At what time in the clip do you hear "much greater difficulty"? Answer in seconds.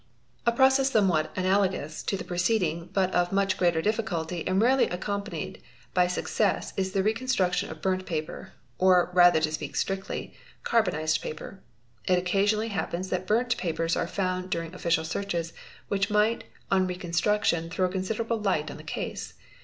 3.31-4.43